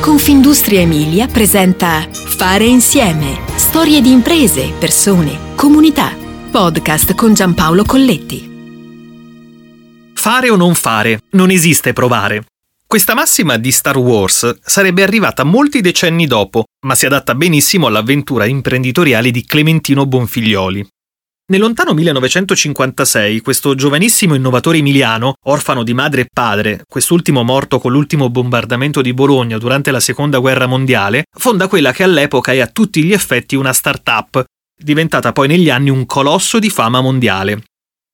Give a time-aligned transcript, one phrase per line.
[0.00, 3.38] Confindustria Emilia presenta Fare insieme.
[3.56, 6.16] Storie di imprese, persone, comunità.
[6.50, 8.48] Podcast con Giampaolo Colletti.
[10.14, 12.46] Fare o non fare, non esiste provare.
[12.86, 18.46] Questa massima di Star Wars sarebbe arrivata molti decenni dopo, ma si adatta benissimo all'avventura
[18.46, 20.88] imprenditoriale di Clementino Bonfiglioli.
[21.50, 27.90] Nel lontano 1956, questo giovanissimo innovatore emiliano, orfano di madre e padre, quest'ultimo morto con
[27.90, 32.68] l'ultimo bombardamento di Bologna durante la Seconda Guerra Mondiale, fonda quella che all'epoca è a
[32.68, 34.44] tutti gli effetti una start-up,
[34.80, 37.64] diventata poi negli anni un colosso di fama mondiale.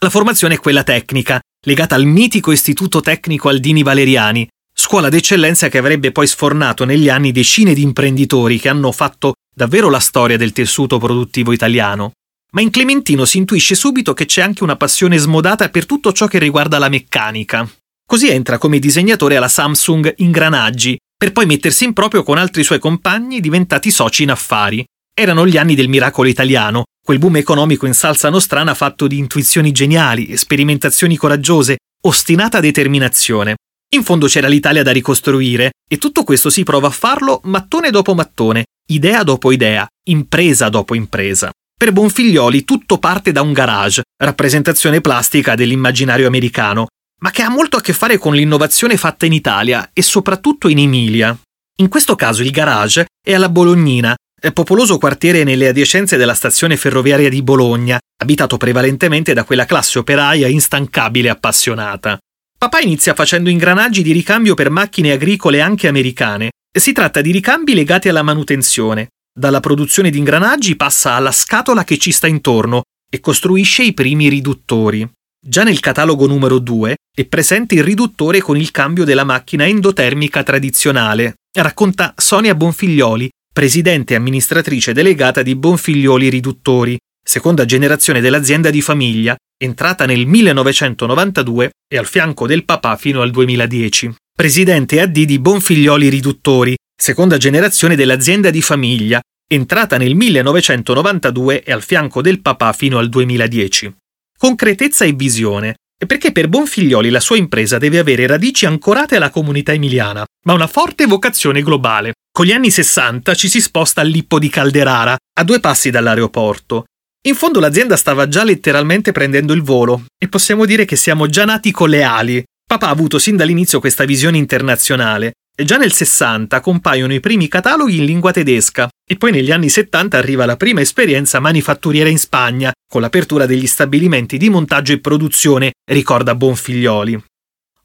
[0.00, 5.78] La formazione è quella tecnica, legata al mitico Istituto Tecnico Aldini Valeriani, scuola d'eccellenza che
[5.78, 10.50] avrebbe poi sfornato negli anni decine di imprenditori che hanno fatto davvero la storia del
[10.50, 12.10] tessuto produttivo italiano.
[12.52, 16.26] Ma in Clementino si intuisce subito che c'è anche una passione smodata per tutto ciò
[16.26, 17.68] che riguarda la meccanica.
[18.04, 22.80] Così entra come disegnatore alla Samsung Ingranaggi, per poi mettersi in proprio con altri suoi
[22.80, 24.84] compagni diventati soci in affari.
[25.14, 29.70] Erano gli anni del miracolo italiano, quel boom economico in salsa nostrana fatto di intuizioni
[29.70, 33.56] geniali, sperimentazioni coraggiose, ostinata determinazione.
[33.94, 38.14] In fondo c'era l'Italia da ricostruire e tutto questo si prova a farlo mattone dopo
[38.14, 41.50] mattone, idea dopo idea, impresa dopo impresa.
[41.80, 46.88] Per Bonfiglioli tutto parte da un garage, rappresentazione plastica dell'immaginario americano,
[47.22, 50.76] ma che ha molto a che fare con l'innovazione fatta in Italia e soprattutto in
[50.76, 51.34] Emilia.
[51.78, 54.14] In questo caso il garage è alla Bolognina,
[54.52, 60.48] popoloso quartiere nelle adiacenze della stazione ferroviaria di Bologna, abitato prevalentemente da quella classe operaia
[60.48, 62.18] instancabile e appassionata.
[62.58, 66.50] Papà inizia facendo ingranaggi di ricambio per macchine agricole anche americane.
[66.78, 71.98] Si tratta di ricambi legati alla manutenzione, dalla produzione di ingranaggi passa alla scatola che
[71.98, 75.08] ci sta intorno e costruisce i primi riduttori.
[75.42, 80.42] Già nel catalogo numero 2 è presente il riduttore con il cambio della macchina endotermica
[80.42, 88.80] tradizionale, racconta Sonia Bonfiglioli, presidente e amministratrice delegata di Bonfiglioli Riduttori, seconda generazione dell'azienda di
[88.80, 94.14] famiglia, entrata nel 1992 e al fianco del papà fino al 2010.
[94.36, 101.82] Presidente AD di Bonfiglioli Riduttori, seconda generazione dell'azienda di famiglia, entrata nel 1992 e al
[101.82, 103.96] fianco del papà fino al 2010.
[104.36, 109.72] Concretezza e visione, perché per Bonfiglioli la sua impresa deve avere radici ancorate alla comunità
[109.72, 112.12] emiliana, ma una forte vocazione globale.
[112.30, 116.84] Con gli anni 60 ci si sposta all'Ippo di Calderara, a due passi dall'aeroporto.
[117.28, 121.46] In fondo l'azienda stava già letteralmente prendendo il volo, e possiamo dire che siamo già
[121.46, 122.44] nati con le ali.
[122.70, 127.48] Papà ha avuto sin dall'inizio questa visione internazionale e già nel 60 compaiono i primi
[127.48, 132.18] cataloghi in lingua tedesca e poi negli anni 70 arriva la prima esperienza manifatturiera in
[132.20, 137.20] Spagna, con l'apertura degli stabilimenti di montaggio e produzione, ricorda Bonfiglioli.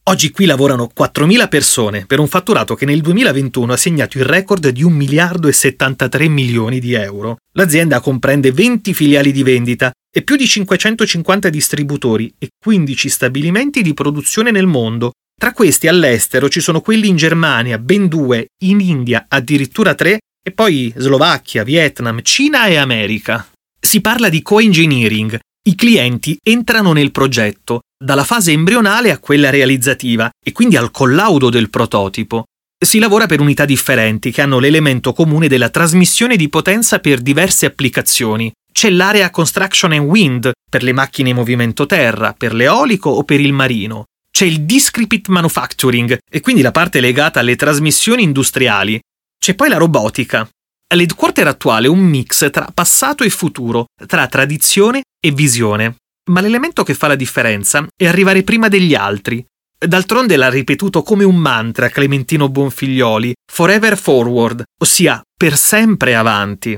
[0.03, 4.67] Oggi qui lavorano 4.000 persone per un fatturato che nel 2021 ha segnato il record
[4.69, 7.37] di 1 miliardo e 73 milioni di euro.
[7.53, 13.93] L'azienda comprende 20 filiali di vendita e più di 550 distributori e 15 stabilimenti di
[13.93, 19.25] produzione nel mondo, tra questi all'estero ci sono quelli in Germania, ben due, in India
[19.27, 23.45] addirittura tre, e poi Slovacchia, Vietnam, Cina e America.
[23.77, 25.37] Si parla di co-engineering.
[25.67, 31.49] I clienti entrano nel progetto, dalla fase embrionale a quella realizzativa, e quindi al collaudo
[31.49, 32.45] del prototipo.
[32.77, 37.65] Si lavora per unità differenti che hanno l'elemento comune della trasmissione di potenza per diverse
[37.65, 38.49] applicazioni.
[38.77, 43.39] C'è l'area Construction and Wind per le macchine in movimento terra, per l'eolico o per
[43.39, 44.05] il marino
[44.35, 48.99] c'è il discrepit manufacturing e quindi la parte legata alle trasmissioni industriali.
[49.39, 50.45] C'è poi la robotica.
[50.93, 55.95] L'headquarter attuale è un mix tra passato e futuro, tra tradizione e visione.
[56.31, 59.41] Ma l'elemento che fa la differenza è arrivare prima degli altri.
[59.77, 66.77] D'altronde l'ha ripetuto come un mantra Clementino Bonfiglioli, forever forward, ossia per sempre avanti.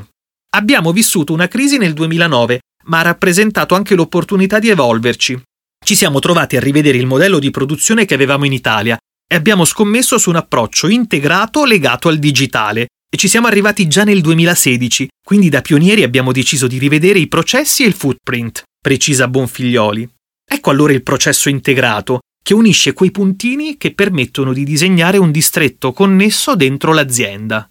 [0.58, 5.40] Abbiamo vissuto una crisi nel 2009, ma ha rappresentato anche l'opportunità di evolverci,
[5.86, 8.98] ci siamo trovati a rivedere il modello di produzione che avevamo in Italia
[9.32, 14.04] e abbiamo scommesso su un approccio integrato legato al digitale e ci siamo arrivati già
[14.04, 19.28] nel 2016, quindi da pionieri abbiamo deciso di rivedere i processi e il footprint, precisa
[19.28, 20.10] Bonfiglioli.
[20.44, 25.94] Ecco allora il processo integrato, che unisce quei puntini che permettono di disegnare un distretto
[25.94, 27.70] connesso dentro l'azienda.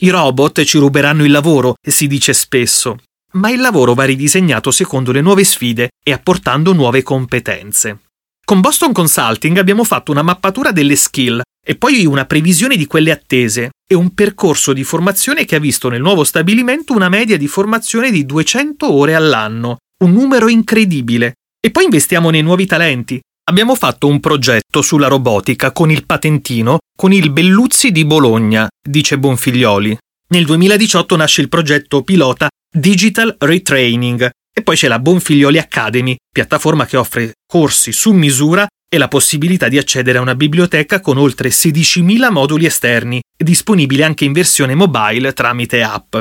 [0.00, 2.98] I robot ci ruberanno il lavoro, si dice spesso,
[3.32, 8.02] ma il lavoro va ridisegnato secondo le nuove sfide e apportando nuove competenze.
[8.44, 13.10] Con Boston Consulting abbiamo fatto una mappatura delle skill e poi una previsione di quelle
[13.10, 17.48] attese e un percorso di formazione che ha visto nel nuovo stabilimento una media di
[17.48, 21.34] formazione di 200 ore all'anno, un numero incredibile.
[21.60, 23.20] E poi investiamo nei nuovi talenti.
[23.48, 29.18] Abbiamo fatto un progetto sulla robotica con il patentino con il Belluzzi di Bologna, dice
[29.18, 29.96] Bonfiglioli.
[30.34, 36.84] Nel 2018 nasce il progetto pilota Digital Retraining e poi c'è la Bonfiglioli Academy, piattaforma
[36.84, 41.48] che offre corsi su misura e la possibilità di accedere a una biblioteca con oltre
[41.48, 46.16] 16.000 moduli esterni, disponibile anche in versione mobile tramite app.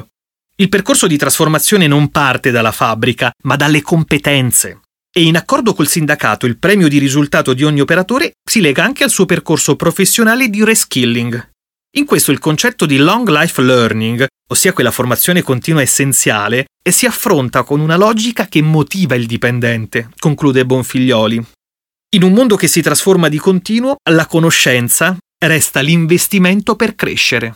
[0.56, 4.80] Il percorso di trasformazione non parte dalla fabbrica, ma dalle competenze.
[5.18, 9.04] E in accordo col sindacato il premio di risultato di ogni operatore si lega anche
[9.04, 11.50] al suo percorso professionale di reskilling.
[11.96, 17.08] In questo il concetto di long life learning, ossia quella formazione continua essenziale, e si
[17.08, 21.44] affronta con una logica che motiva il dipendente, conclude Bonfiglioli.
[22.10, 27.56] In un mondo che si trasforma di continuo, la conoscenza resta l'investimento per crescere.